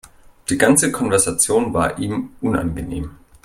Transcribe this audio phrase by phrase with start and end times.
[0.49, 3.19] Die ganze Konversation war ihm unangenehm.